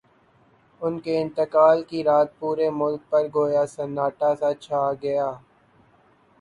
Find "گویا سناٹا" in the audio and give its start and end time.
3.35-4.31